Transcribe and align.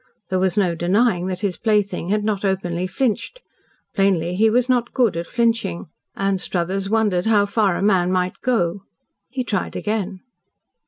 There 0.29 0.39
was 0.39 0.57
no 0.57 0.73
denying 0.73 1.27
that 1.27 1.41
his 1.41 1.57
plaything 1.57 2.09
had 2.09 2.23
not 2.23 2.43
openly 2.43 2.87
flinched. 2.87 3.39
Plainly 3.93 4.33
he 4.35 4.49
was 4.49 4.67
not 4.67 4.93
good 4.95 5.15
at 5.15 5.27
flinching. 5.27 5.89
Anstruthers 6.15 6.89
wondered 6.89 7.27
how 7.27 7.45
far 7.45 7.77
a 7.77 7.83
man 7.83 8.11
might 8.11 8.41
go. 8.41 8.81
He 9.29 9.43
tried 9.43 9.75
again. 9.75 10.21